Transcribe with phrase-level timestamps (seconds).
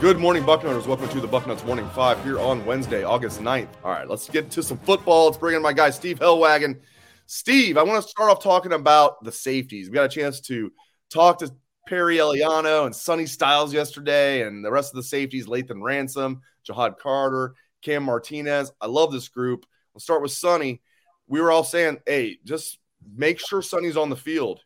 [0.00, 0.86] Good morning, Bucknutters.
[0.86, 3.66] Welcome to the Bucknuts Morning Five here on Wednesday, August 9th.
[3.82, 5.26] All right, let's get to some football.
[5.26, 6.78] Let's bring in my guy, Steve Helwagen.
[7.26, 9.90] Steve, I want to start off talking about the safeties.
[9.90, 10.70] We got a chance to
[11.10, 11.52] talk to
[11.88, 16.98] Perry Eliano and Sonny Styles yesterday, and the rest of the safeties, Lathan Ransom, Ja'Had
[16.98, 18.70] Carter, Cam Martinez.
[18.80, 19.66] I love this group.
[19.92, 20.80] We'll start with Sonny.
[21.26, 22.78] We were all saying, hey, just
[23.16, 24.60] make sure Sonny's on the field.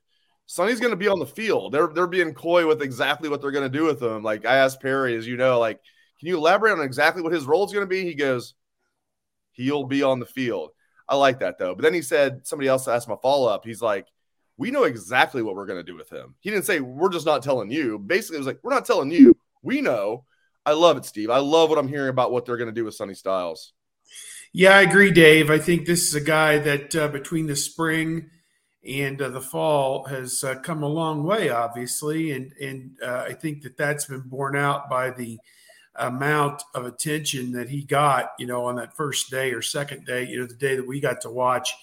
[0.52, 1.72] Sonny's going to be on the field.
[1.72, 4.22] They're they're being coy with exactly what they're going to do with him.
[4.22, 5.80] Like I asked Perry, as you know, like,
[6.20, 8.04] can you elaborate on exactly what his role is going to be?
[8.04, 8.52] He goes,
[9.52, 10.72] he'll be on the field.
[11.08, 11.74] I like that though.
[11.74, 13.64] But then he said somebody else asked my follow up.
[13.64, 14.08] He's like,
[14.58, 16.34] we know exactly what we're going to do with him.
[16.40, 17.98] He didn't say we're just not telling you.
[17.98, 19.34] Basically, it was like we're not telling you.
[19.62, 20.26] We know.
[20.66, 21.30] I love it, Steve.
[21.30, 23.72] I love what I'm hearing about what they're going to do with Sonny Styles.
[24.52, 25.50] Yeah, I agree, Dave.
[25.50, 28.28] I think this is a guy that uh, between the spring
[28.88, 33.32] and uh, the fall has uh, come a long way, obviously, and and uh, I
[33.32, 35.38] think that that's been borne out by the
[35.96, 40.26] amount of attention that he got, you know, on that first day or second day,
[40.26, 41.74] you know, the day that we got to watch.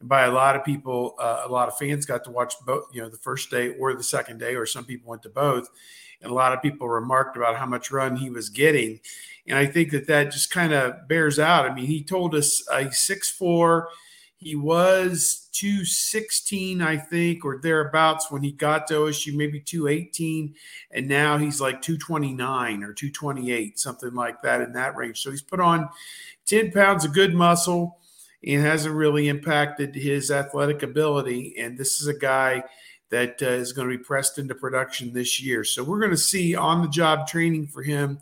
[0.00, 2.84] And by a lot of people, uh, a lot of fans got to watch both,
[2.92, 5.68] you know, the first day or the second day, or some people went to both.
[6.20, 9.00] And a lot of people remarked about how much run he was getting.
[9.46, 11.70] And I think that that just kind of bears out.
[11.70, 13.86] I mean, he told us uh, he's 6'4,
[14.38, 20.54] he was 216, I think, or thereabouts when he got to OSU, maybe 218.
[20.90, 25.22] And now he's like 229 or 228, something like that in that range.
[25.22, 25.88] So he's put on
[26.44, 27.98] 10 pounds of good muscle
[28.44, 31.54] and hasn't really impacted his athletic ability.
[31.58, 32.62] And this is a guy
[33.08, 35.64] that uh, is going to be pressed into production this year.
[35.64, 38.18] So we're going to see on the job training for him.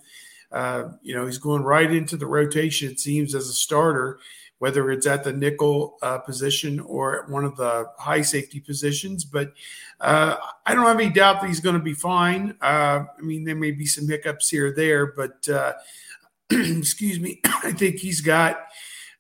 [0.53, 4.21] Uh, you know, he's going right into the rotation, it seems, as a starter
[4.59, 9.25] whether it's at the nickel uh, position or at one of the high safety positions.
[9.25, 9.53] But
[10.01, 12.57] uh, I don't have any doubt that he's going to be fine.
[12.61, 15.73] Uh, I mean, there may be some hiccups here or there, but uh,
[16.51, 18.61] excuse me, I think he's got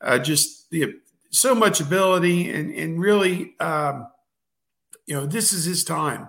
[0.00, 0.94] uh, just the,
[1.31, 4.06] so much ability and, and really, um,
[5.06, 6.28] you know, this is his time.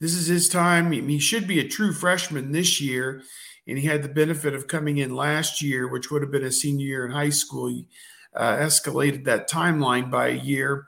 [0.00, 0.92] This is his time.
[0.92, 3.22] he should be a true freshman this year
[3.66, 6.52] and he had the benefit of coming in last year, which would have been a
[6.52, 7.84] senior year in high school
[8.34, 10.86] uh, escalated that timeline by a year.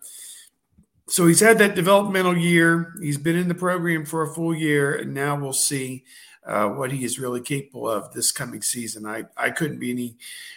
[1.08, 2.94] So he's had that developmental year.
[3.00, 6.04] He's been in the program for a full year, and now we'll see
[6.46, 9.04] uh, what he is really capable of this coming season.
[9.04, 10.16] I, I couldn't be any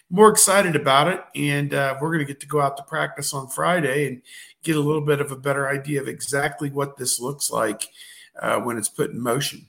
[0.09, 1.21] more excited about it.
[1.35, 4.21] And uh, we're going to get to go out to practice on Friday and
[4.63, 7.87] get a little bit of a better idea of exactly what this looks like
[8.39, 9.65] uh, when it's put in motion.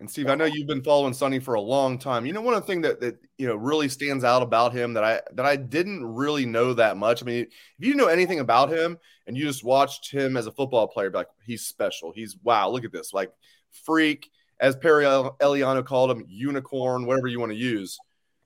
[0.00, 2.26] And Steve, I know you've been following Sonny for a long time.
[2.26, 4.92] You know, one of the things that that you know really stands out about him
[4.94, 7.22] that I that I didn't really know that much.
[7.22, 10.52] I mean, if you know anything about him and you just watched him as a
[10.52, 12.12] football player, like he's special.
[12.12, 13.32] He's wow, look at this, like
[13.70, 17.96] freak, as Perry Eliano called him, unicorn, whatever you want to use.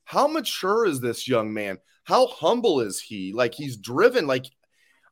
[0.04, 1.78] How mature is this young man?
[2.04, 3.32] How humble is he?
[3.32, 4.26] Like he's driven.
[4.26, 4.46] Like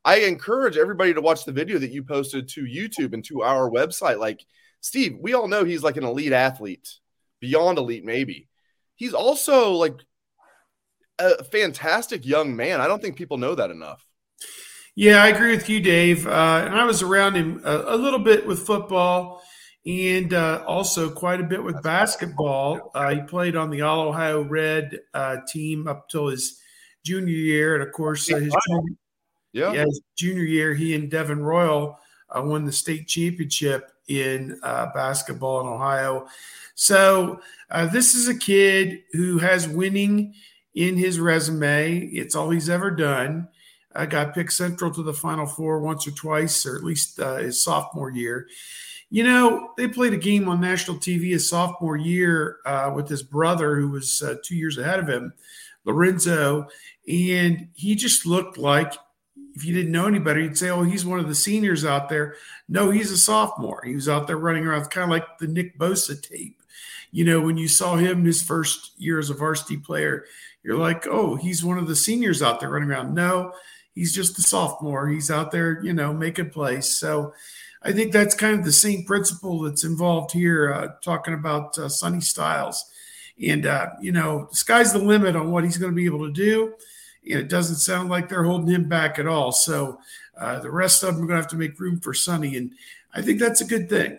[0.05, 3.71] I encourage everybody to watch the video that you posted to YouTube and to our
[3.71, 4.19] website.
[4.19, 4.45] Like
[4.87, 6.89] Steve, we all know he's like an elite athlete,
[7.41, 8.49] beyond elite, maybe.
[8.95, 9.95] He's also like
[11.19, 12.81] a fantastic young man.
[12.81, 14.07] I don't think people know that enough.
[14.95, 16.25] Yeah, I agree with you, Dave.
[16.29, 19.43] Uh, and I was around him a, a, little bit with football
[19.85, 22.93] and uh, also quite a bit with basketball.
[22.95, 26.61] Uh, he played on the All Ohio Red uh, team up till his
[27.05, 27.75] junior year.
[27.75, 28.97] And of course, uh, his, junior,
[29.53, 29.73] yeah.
[29.73, 29.85] yeah.
[29.85, 31.99] his junior year, he and Devin Royal
[32.31, 36.27] uh, won the state championship in uh, basketball in Ohio.
[36.75, 40.35] So uh, this is a kid who has winning
[40.75, 41.99] in his resume.
[41.99, 43.49] It's all he's ever done.
[43.95, 47.37] I got picked central to the Final Four once or twice, or at least uh,
[47.37, 48.47] his sophomore year.
[49.09, 53.23] You know, they played a game on national TV his sophomore year uh, with his
[53.23, 55.33] brother, who was uh, two years ahead of him,
[55.85, 56.69] Lorenzo,
[57.09, 58.95] and he just looked like
[59.57, 62.11] if you didn't know any better, you'd say, "Oh, he's one of the seniors out
[62.11, 62.37] there."
[62.69, 63.83] No, he's a sophomore.
[63.85, 66.63] He was out there running around, kind of like the Nick Bosa tape.
[67.11, 70.27] You know, when you saw him his first year as a varsity player,
[70.63, 73.55] you're like, "Oh, he's one of the seniors out there running around." No,
[73.95, 75.09] he's just a sophomore.
[75.09, 76.89] He's out there, you know, making plays.
[76.95, 77.33] So.
[77.83, 81.89] I think that's kind of the same principle that's involved here, uh, talking about uh,
[81.89, 82.85] Sonny Styles.
[83.47, 86.27] And, uh, you know, the sky's the limit on what he's going to be able
[86.27, 86.75] to do
[87.27, 89.53] it doesn't sound like they're holding him back at all.
[89.53, 89.99] So
[90.39, 92.71] uh, the rest of them are going to have to make room for Sonny, and
[93.15, 94.19] I think that's a good thing.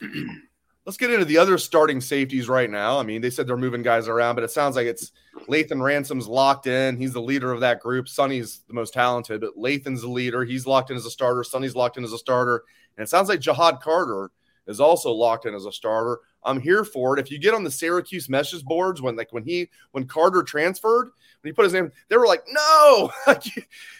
[0.84, 2.98] Let's get into the other starting safeties right now.
[2.98, 5.12] I mean, they said they're moving guys around, but it sounds like it's
[5.46, 6.96] Lathan Ransom's locked in.
[6.96, 8.08] He's the leader of that group.
[8.08, 10.44] Sonny's the most talented, but Lathan's the leader.
[10.44, 11.44] He's locked in as a starter.
[11.44, 12.64] Sonny's locked in as a starter.
[12.96, 14.30] And it sounds like Ja'Had Carter
[14.68, 16.20] is also locked in as a starter.
[16.44, 17.20] I'm here for it.
[17.20, 21.10] If you get on the Syracuse message boards when like when he when Carter transferred,
[21.42, 23.10] when he put his name, they were like, no,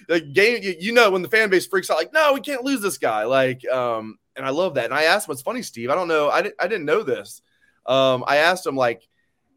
[0.09, 2.81] the game, you, know, when the fan base freaks out, like, no, we can't lose
[2.81, 3.25] this guy.
[3.25, 4.87] Like, um, and I love that.
[4.87, 5.91] And I asked it's funny, Steve.
[5.91, 6.31] I don't know.
[6.31, 7.43] I, didn't, I didn't know this.
[7.87, 9.09] Um, I asked him, like,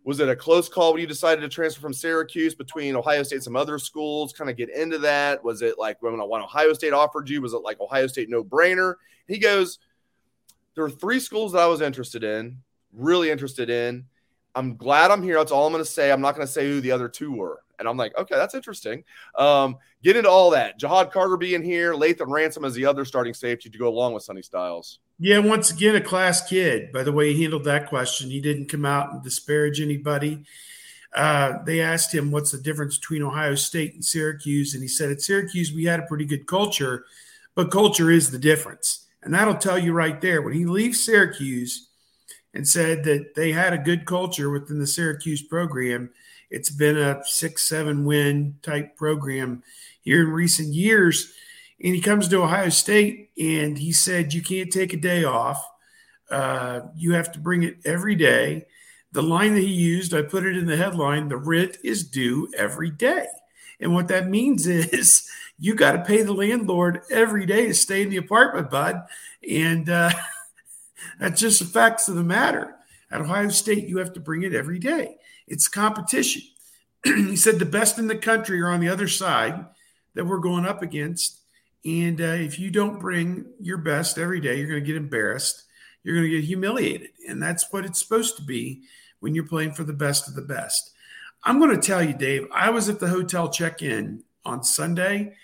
[0.04, 3.36] was it a close call when you decided to transfer from Syracuse between Ohio State
[3.36, 4.34] and some other schools?
[4.34, 5.44] Kind of get into that.
[5.44, 7.42] Was it like when Ohio State offered you?
[7.42, 8.96] Was it like Ohio State no brainer?
[9.28, 9.78] He goes,
[10.76, 12.58] there were three schools that I was interested in,
[12.94, 14.06] really interested in.
[14.56, 15.38] I'm glad I'm here.
[15.38, 16.12] That's all I'm going to say.
[16.12, 17.62] I'm not going to say who the other two were.
[17.80, 19.04] And I'm like, okay, that's interesting.
[19.36, 20.80] Um, get into all that.
[20.80, 24.24] Ja'Had Carter being here, Lathan Ransom as the other starting safety to go along with
[24.24, 25.00] Sonny Styles.
[25.20, 26.92] Yeah, once again, a class kid.
[26.92, 28.30] By the way, he handled that question.
[28.30, 30.44] He didn't come out and disparage anybody.
[31.16, 35.12] Uh, they asked him what's the difference between Ohio State and Syracuse, and he said
[35.12, 37.06] at Syracuse we had a pretty good culture,
[37.54, 41.90] but culture is the difference, and that'll tell you right there when he leaves Syracuse
[42.54, 46.10] and said that they had a good culture within the Syracuse program
[46.52, 49.64] it's been a six, seven win type program
[50.02, 51.34] here in recent years.
[51.82, 55.66] And he comes to Ohio State and he said, You can't take a day off.
[56.30, 58.66] Uh, you have to bring it every day.
[59.14, 62.50] The line that he used, I put it in the headline the rent is due
[62.56, 63.28] every day.
[63.80, 65.28] And what that means is
[65.62, 69.04] you got to pay the landlord every day to stay in the apartment, bud.
[69.48, 70.10] And uh,
[71.20, 72.74] that's just the facts of the matter.
[73.12, 75.18] At Ohio State, you have to bring it every day.
[75.48, 76.42] It's competition.
[77.04, 79.66] he said the best in the country are on the other side
[80.16, 81.42] that we're going up against.
[81.86, 85.66] And uh, if you don't bring your best every day, you're going to get embarrassed.
[86.04, 87.12] You're going to get humiliated.
[87.30, 88.82] And that's what it's supposed to be
[89.20, 90.92] when you're playing for the best of the best.
[91.44, 95.36] I'm going to tell you, Dave, I was at the hotel check in on Sunday.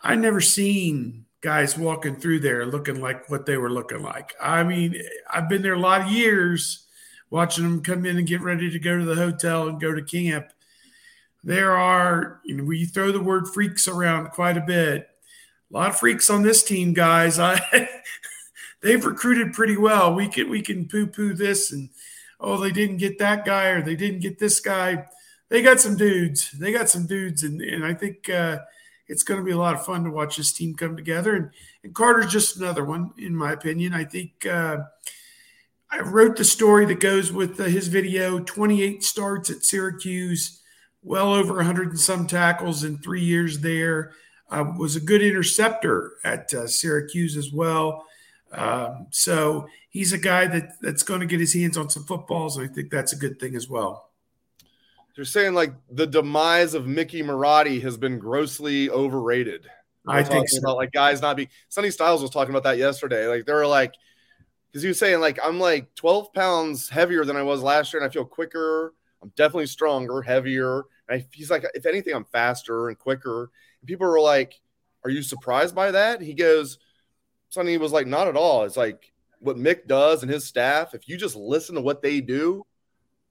[0.00, 4.34] I never seen guys walking through there looking like what they were looking like.
[4.40, 5.00] I mean,
[5.30, 6.86] I've been there a lot of years
[7.30, 10.02] watching them come in and get ready to go to the hotel and go to
[10.02, 10.52] camp.
[11.44, 15.08] There are, you know, we throw the word freaks around quite a bit.
[15.70, 17.38] A lot of freaks on this team, guys.
[17.38, 17.60] I
[18.82, 20.14] they've recruited pretty well.
[20.14, 21.90] We can we can poo-poo this and
[22.40, 25.06] oh, they didn't get that guy or they didn't get this guy.
[25.48, 26.50] They got some dudes.
[26.52, 28.58] They got some dudes, and, and I think uh,
[29.08, 31.34] it's going to be a lot of fun to watch this team come together.
[31.34, 31.50] And,
[31.82, 33.94] and Carter's just another one, in my opinion.
[33.94, 34.78] I think uh,
[35.90, 40.62] I wrote the story that goes with uh, his video 28 starts at Syracuse,
[41.02, 44.12] well over 100 and some tackles in three years there.
[44.50, 48.06] Uh, was a good interceptor at uh, Syracuse as well.
[48.50, 52.56] Um, so he's a guy that that's going to get his hands on some footballs,
[52.56, 54.07] and I think that's a good thing as well.
[55.18, 59.66] They're saying like the demise of Mickey Marotti has been grossly overrated.
[60.06, 60.60] I think so.
[60.60, 63.26] About, like guys not being Sonny Styles was talking about that yesterday.
[63.26, 63.94] Like they were like
[64.68, 68.00] because he was saying like I'm like 12 pounds heavier than I was last year,
[68.00, 68.94] and I feel quicker.
[69.20, 70.84] I'm definitely stronger, heavier.
[71.08, 73.50] And I, he's like, if anything, I'm faster and quicker.
[73.80, 74.60] And people were like,
[75.02, 76.78] "Are you surprised by that?" He goes,
[77.48, 78.62] "Sonny was like, not at all.
[78.62, 80.94] It's like what Mick does and his staff.
[80.94, 82.64] If you just listen to what they do,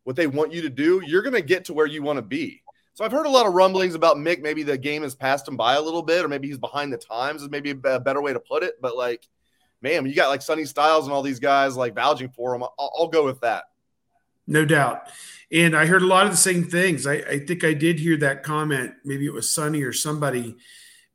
[0.08, 2.64] what they want you to do, you're gonna get to where you want to be."
[2.94, 4.42] So I've heard a lot of rumblings about Mick.
[4.42, 6.98] Maybe the game has passed him by a little bit, or maybe he's behind the
[6.98, 7.44] times.
[7.44, 8.82] Is maybe a better way to put it.
[8.82, 9.28] But like
[9.82, 12.64] man, you got like Sonny Styles and all these guys like vouching for him.
[12.64, 13.66] I'll, I'll, go with that.
[14.48, 15.10] No doubt.
[15.52, 17.06] And I heard a lot of the same things.
[17.06, 18.94] I, I think I did hear that comment.
[19.04, 20.56] Maybe it was Sonny or somebody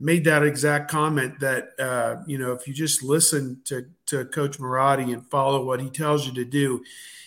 [0.03, 4.59] made that exact comment that uh, you know if you just listen to to Coach
[4.59, 6.83] Marotti and follow what he tells you to do,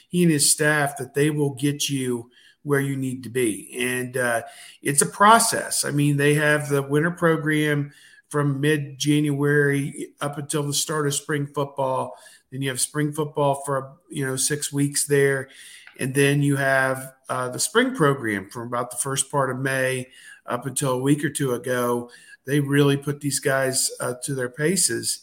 [0.09, 2.29] he and his staff that they will get you
[2.63, 3.75] where you need to be.
[3.79, 4.41] And uh,
[4.81, 5.85] it's a process.
[5.85, 7.93] I mean, they have the winter program
[8.29, 12.17] from mid January up until the start of spring football.
[12.51, 15.47] Then you have spring football for you know six weeks there,
[15.99, 20.09] And then you have uh, the spring program from about the first part of May
[20.45, 22.09] up until a week or two ago.
[22.45, 25.21] They really put these guys uh, to their paces.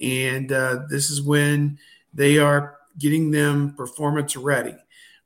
[0.00, 1.78] And uh, this is when
[2.12, 4.74] they are getting them performance ready,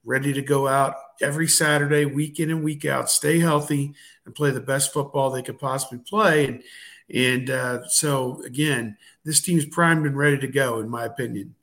[0.04, 4.50] ready to go out every Saturday, week in and week out, stay healthy, and play
[4.50, 6.46] the best football they could possibly play.
[6.46, 6.62] And
[7.10, 11.54] and uh, so again, this team's primed and ready to go, in my opinion.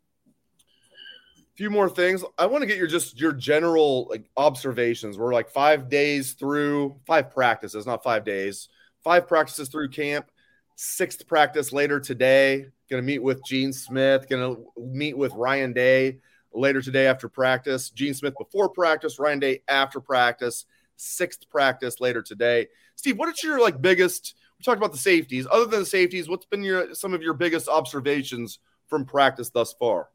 [0.58, 2.24] A few more things.
[2.38, 5.18] I want to get your just your general like observations.
[5.18, 8.70] We're like five days through five practices, not five days,
[9.06, 10.30] five practices through camp.
[10.76, 12.66] Sixth practice later today.
[12.90, 14.28] Going to meet with Gene Smith.
[14.28, 16.18] Going to meet with Ryan Day
[16.54, 17.92] later today after practice.
[17.92, 19.20] Gene Smith before practice.
[19.20, 20.66] Ryan Day after practice.
[20.98, 22.68] Sixth practice later today.
[22.96, 24.36] Steve, what is your like biggest?
[24.58, 25.48] We talked about the safeties.
[25.50, 29.74] Other than the safeties, what's been your some of your biggest observations from practice thus
[29.74, 30.10] far?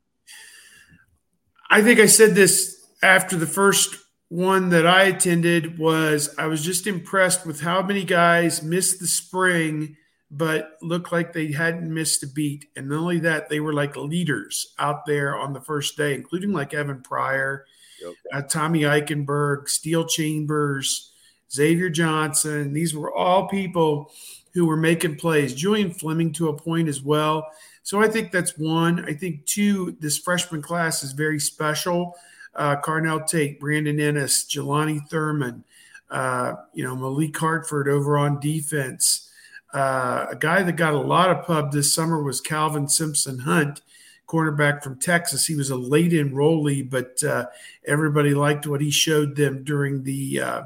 [1.71, 3.95] I think I said this after the first
[4.31, 9.07] one that I attended was I was just impressed with how many guys missed the
[9.07, 9.97] spring
[10.31, 12.67] but looked like they hadn't missed a beat.
[12.77, 16.53] And not only that, they were like leaders out there on the first day, including
[16.53, 17.67] like Evan Pryor,
[18.01, 18.15] yep.
[18.33, 21.13] uh, Tommy Eichenberg, Steele Chambers,
[21.53, 22.73] Xavier Johnson.
[22.73, 24.13] These were all people
[24.55, 25.55] who were making plays.
[25.55, 27.49] Julian Fleming to a point as well.
[27.83, 29.05] So I think that's one.
[29.05, 32.15] I think two, this freshman class is very special.
[32.55, 35.65] Uh, Carnell Tate, Brandon Inniss, Jelani Thurman,
[36.11, 39.31] uh, you know, Malik Hartford over on defense.
[39.73, 43.83] Uh, a guy that got a lot of pub this summer was Calvin Simpson Hunt,
[44.27, 45.47] cornerback from Texas.
[45.47, 47.47] He was a late enrollee, but uh,
[47.87, 50.63] everybody liked what he showed them during the uh,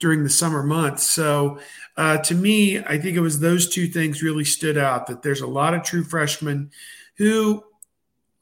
[0.00, 1.04] during the summer months.
[1.04, 1.60] So,
[1.96, 5.06] uh, to me, I think it was those two things really stood out.
[5.06, 6.72] That there's a lot of true freshmen
[7.16, 7.62] who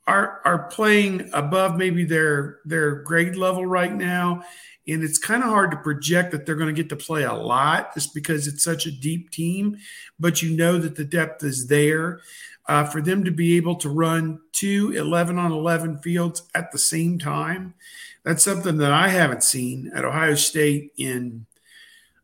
[0.07, 4.43] are are playing above maybe their their grade level right now
[4.89, 7.33] and it's kind of hard to project that they're going to get to play a
[7.33, 9.77] lot just because it's such a deep team.
[10.19, 12.21] But you know that the depth is there.
[12.67, 16.79] Uh, for them to be able to run two 11 on 11 fields at the
[16.79, 17.75] same time,
[18.23, 21.47] that's something that I haven't seen at Ohio State in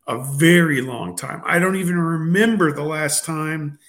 [0.07, 1.41] a very long time.
[1.45, 3.79] I don't even remember the last time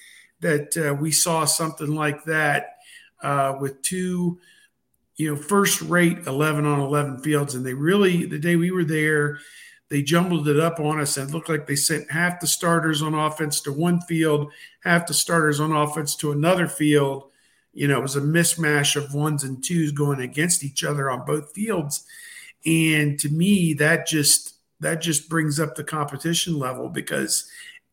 [0.41, 2.80] that uh, we saw something like that
[3.23, 4.39] uh, with two
[5.21, 7.55] you know, first rate 11 on 11 fields.
[7.55, 9.39] And they really, the day we were there,
[9.91, 13.13] they jumbled it up on us and looked like they sent half the starters on
[13.13, 14.51] offense to one field,
[14.83, 17.25] half the starters on offense to another field.
[17.75, 21.27] You know, it was a mismatch of ones and twos going against each other on
[21.27, 22.07] both fields.
[22.65, 27.47] And to me, that just that just brings up the competition level because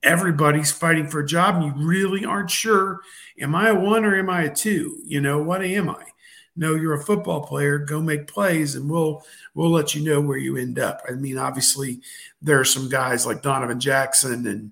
[0.03, 3.01] everybody's fighting for a job and you really aren't sure
[3.39, 4.97] am I a one or am I a two?
[5.03, 6.03] You know, what am I?
[6.57, 7.77] no, you're a football player.
[7.77, 9.23] Go make plays, and we'll
[9.53, 11.01] we'll let you know where you end up.
[11.07, 12.01] I mean, obviously,
[12.41, 14.71] there are some guys like Donovan Jackson and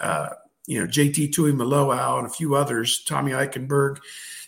[0.00, 0.30] uh,
[0.66, 3.98] you know JT Tuimoloau and a few others, Tommy Eichenberg,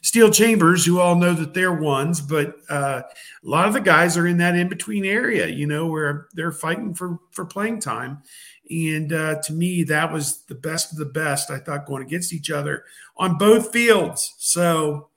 [0.01, 4.17] Steele Chambers, who all know that they're ones, but uh, a lot of the guys
[4.17, 8.23] are in that in between area, you know, where they're fighting for for playing time.
[8.71, 11.51] And uh, to me, that was the best of the best.
[11.51, 12.85] I thought going against each other
[13.17, 14.35] on both fields.
[14.39, 15.09] So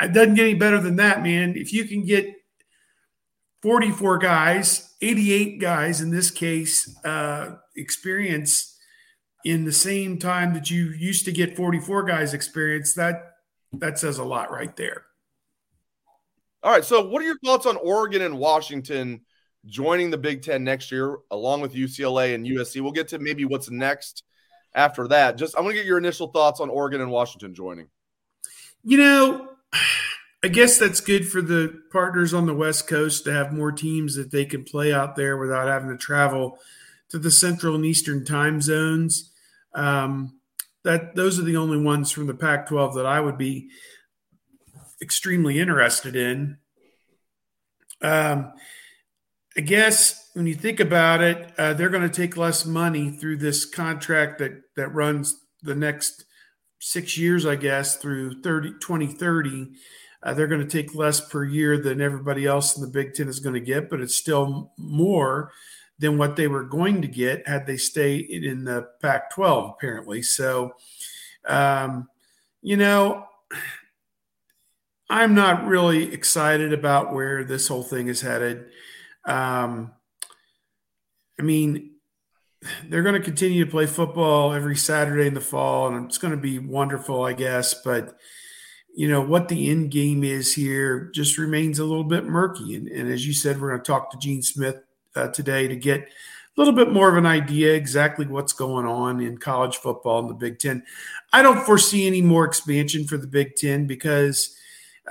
[0.00, 1.54] it doesn't get any better than that, man.
[1.56, 2.34] If you can get
[3.62, 8.78] 44 guys, 88 guys in this case, uh, experience
[9.44, 13.26] in the same time that you used to get 44 guys experience, that
[13.74, 15.04] that says a lot right there.
[16.62, 16.84] All right.
[16.84, 19.20] So, what are your thoughts on Oregon and Washington
[19.66, 22.80] joining the Big Ten next year, along with UCLA and USC?
[22.80, 24.24] We'll get to maybe what's next
[24.74, 25.36] after that.
[25.36, 27.88] Just, I want to get your initial thoughts on Oregon and Washington joining.
[28.82, 29.48] You know,
[30.42, 34.14] I guess that's good for the partners on the West Coast to have more teams
[34.16, 36.58] that they can play out there without having to travel
[37.10, 39.32] to the Central and Eastern time zones.
[39.74, 40.40] Um,
[40.82, 43.68] that those are the only ones from the Pac-12 that I would be
[45.02, 46.56] extremely interested in.
[48.00, 48.52] Um,
[49.56, 53.38] I guess when you think about it, uh, they're going to take less money through
[53.38, 56.24] this contract that that runs the next
[56.78, 59.72] six years, I guess, through 30, 2030.
[60.22, 63.28] Uh, they're going to take less per year than everybody else in the Big Ten
[63.28, 65.52] is going to get, but it's still more
[65.98, 70.22] than what they were going to get had they stayed in the Pac 12, apparently.
[70.22, 70.72] So,
[71.46, 72.08] um,
[72.62, 73.26] you know,
[75.10, 78.66] I'm not really excited about where this whole thing is headed.
[79.24, 79.92] Um,
[81.38, 81.92] I mean,
[82.88, 86.32] they're going to continue to play football every Saturday in the fall, and it's going
[86.32, 87.74] to be wonderful, I guess.
[87.74, 88.16] But
[88.94, 92.74] you know what the end game is here just remains a little bit murky.
[92.74, 94.76] And, and as you said, we're going to talk to Gene Smith
[95.16, 96.06] uh, today to get a
[96.56, 100.34] little bit more of an idea exactly what's going on in college football in the
[100.34, 100.82] Big Ten.
[101.32, 104.56] I don't foresee any more expansion for the Big Ten because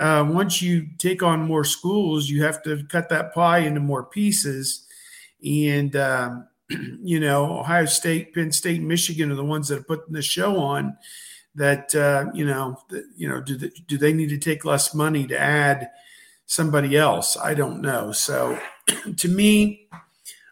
[0.00, 4.02] uh, once you take on more schools, you have to cut that pie into more
[4.02, 4.86] pieces.
[5.44, 6.48] And um,
[7.02, 10.58] you know, Ohio State, Penn State, Michigan are the ones that are putting the show
[10.58, 10.96] on
[11.54, 14.94] that uh, you know, that, you know, do they, do they need to take less
[14.94, 15.90] money to add
[16.46, 17.36] somebody else?
[17.36, 18.12] I don't know.
[18.12, 18.58] So,
[19.16, 19.86] to me,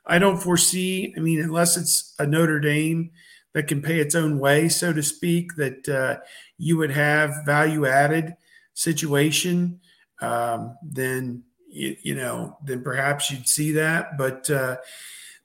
[0.05, 1.15] I don't foresee.
[1.17, 3.13] I mean, unless it's a Notre Dame
[3.55, 6.23] that can pay its own way, so to speak, that uh,
[6.59, 8.35] you would have value added
[8.79, 9.81] situation.
[10.21, 14.49] Um, then you, you, know, then perhaps you'd see that, but.
[14.51, 14.77] Uh,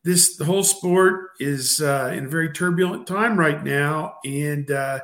[0.04, 5.00] this the whole sport is uh, in a very turbulent time right now, and uh,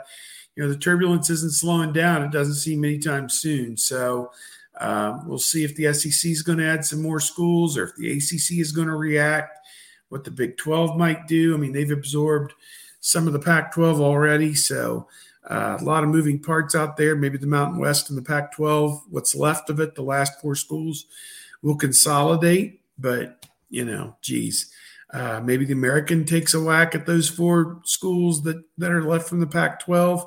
[0.55, 2.21] you know the turbulence isn't slowing down.
[2.21, 3.77] It doesn't seem anytime soon.
[3.77, 4.31] So
[4.79, 7.95] um, we'll see if the SEC is going to add some more schools, or if
[7.95, 9.57] the ACC is going to react.
[10.09, 11.53] What the Big 12 might do.
[11.53, 12.53] I mean, they've absorbed
[12.99, 15.07] some of the Pac 12 already, so.
[15.47, 17.15] Uh, a lot of moving parts out there.
[17.15, 20.55] Maybe the Mountain West and the Pac 12, what's left of it, the last four
[20.55, 21.05] schools
[21.61, 22.81] will consolidate.
[22.97, 24.71] But, you know, geez,
[25.11, 29.27] uh, maybe the American takes a whack at those four schools that that are left
[29.27, 30.25] from the Pac-12,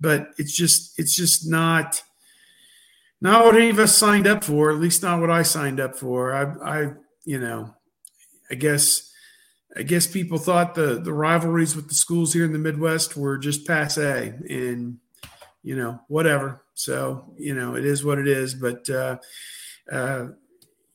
[0.00, 2.02] but it's just it's just not
[3.20, 4.70] not what any of us signed up for.
[4.70, 6.32] At least not what I signed up for.
[6.32, 6.92] I, I
[7.24, 7.74] you know,
[8.50, 9.11] I guess
[9.76, 13.38] I guess people thought the the rivalries with the schools here in the Midwest were
[13.38, 14.98] just passe, and
[15.62, 16.64] you know whatever.
[16.74, 18.54] So you know it is what it is.
[18.54, 19.18] But uh,
[19.90, 20.28] uh,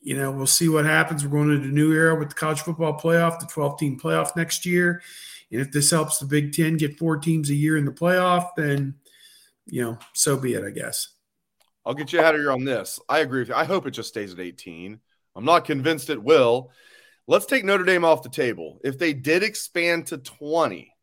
[0.08, 1.26] you know, we'll see what happens.
[1.26, 4.38] We're going into a new era with the college football playoff, the 12 team playoff
[4.38, 5.02] next year.
[5.52, 8.52] And if this helps the Big Ten get four teams a year in the playoff,
[8.56, 8.96] then,
[9.66, 11.10] you know, so be it, I guess.
[11.86, 13.02] I'll get you out of here on this.
[13.10, 13.56] I agree with you.
[13.56, 14.98] I hope it just stays at 18.
[15.36, 16.72] I'm not convinced it will.
[17.30, 18.80] Let's take Notre Dame off the table.
[18.86, 20.94] If they did expand to 20,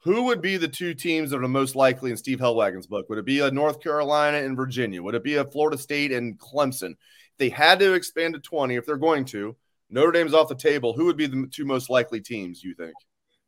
[0.00, 3.08] who would be the two teams that are most likely in Steve Helwagen's book?
[3.08, 5.02] Would it be a North Carolina and Virginia?
[5.02, 6.90] Would it be a Florida State and Clemson?
[6.90, 9.56] If they had to expand to 20, if they're going to,
[9.88, 10.92] Notre Dame's off the table.
[10.94, 12.94] Who would be the two most likely teams, you think?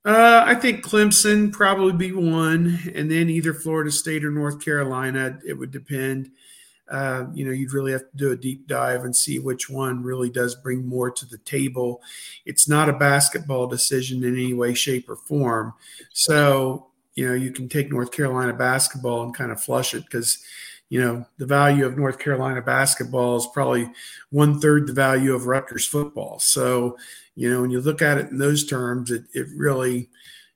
[0.04, 5.38] Uh, I think Clemson probably be one, and then either Florida State or North Carolina.
[5.46, 6.30] It would depend.
[6.90, 10.02] Uh, you know, you'd really have to do a deep dive and see which one
[10.02, 12.02] really does bring more to the table.
[12.46, 15.74] It's not a basketball decision in any way, shape, or form.
[16.12, 20.42] So, you know, you can take North Carolina basketball and kind of flush it because
[20.90, 23.90] you know, the value of North Carolina basketball is probably
[24.30, 26.38] one third the value of Rutgers football.
[26.38, 26.96] So,
[27.34, 30.08] you know, when you look at it in those terms, it, it really,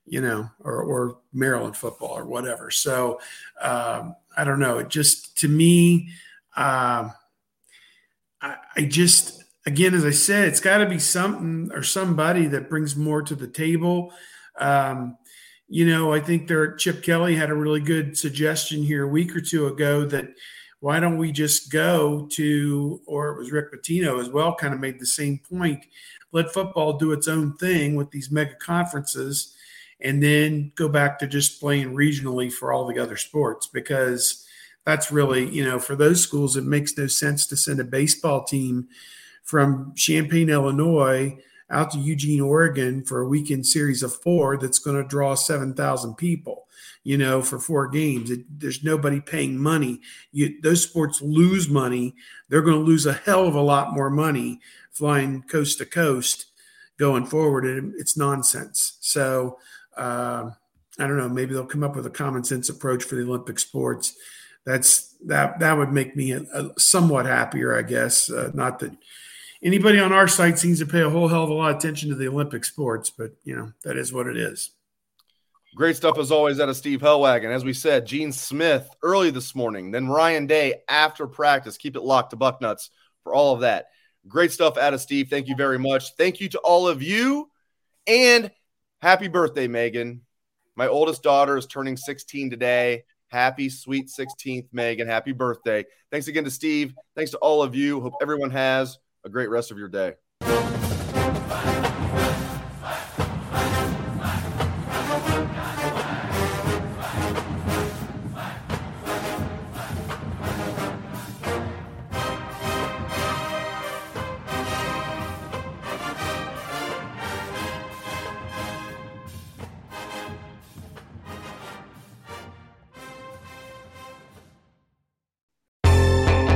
[0.05, 2.69] you know, or, or Maryland football or whatever.
[2.71, 3.19] So,
[3.61, 4.79] um, I don't know.
[4.79, 6.09] It just, to me,
[6.57, 7.09] uh,
[8.41, 12.69] I, I just, again, as I said, it's got to be something or somebody that
[12.69, 14.11] brings more to the table.
[14.59, 15.17] Um,
[15.67, 19.35] you know, I think there Chip Kelly had a really good suggestion here a week
[19.35, 20.27] or two ago that
[20.81, 24.81] why don't we just go to, or it was Rick Pitino as well, kind of
[24.81, 25.85] made the same point.
[26.33, 29.52] Let football do its own thing with these mega conferences,
[30.03, 34.45] and then go back to just playing regionally for all the other sports because
[34.85, 38.43] that's really, you know, for those schools, it makes no sense to send a baseball
[38.43, 38.89] team
[39.43, 41.37] from Champaign, Illinois
[41.69, 46.15] out to Eugene, Oregon for a weekend series of four that's going to draw 7,000
[46.15, 46.67] people,
[47.03, 48.29] you know, for four games.
[48.29, 50.01] It, there's nobody paying money.
[50.31, 52.15] You, those sports lose money.
[52.49, 54.59] They're going to lose a hell of a lot more money
[54.91, 56.47] flying coast to coast
[56.97, 57.65] going forward.
[57.65, 58.97] And it's nonsense.
[58.99, 59.57] So,
[59.97, 60.51] uh,
[60.99, 61.29] I don't know.
[61.29, 64.15] Maybe they'll come up with a common sense approach for the Olympic sports.
[64.65, 65.59] That's that.
[65.59, 68.29] That would make me a, a somewhat happier, I guess.
[68.29, 68.91] Uh, not that
[69.61, 72.09] anybody on our site seems to pay a whole hell of a lot of attention
[72.09, 74.71] to the Olympic sports, but you know that is what it is.
[75.75, 77.49] Great stuff as always out of Steve Helwagen.
[77.49, 81.77] As we said, Gene Smith early this morning, then Ryan Day after practice.
[81.77, 82.89] Keep it locked to Bucknuts
[83.23, 83.87] for all of that.
[84.27, 85.29] Great stuff out of Steve.
[85.29, 86.15] Thank you very much.
[86.15, 87.49] Thank you to all of you.
[88.05, 88.51] And
[89.03, 90.21] happy birthday, Megan.
[90.77, 93.03] My oldest daughter is turning 16 today.
[93.27, 95.09] Happy sweet 16th, Megan.
[95.09, 95.83] Happy birthday.
[96.09, 96.93] Thanks again to Steve.
[97.13, 97.99] Thanks to all of you.
[97.99, 100.13] Hope everyone has a great rest of your day.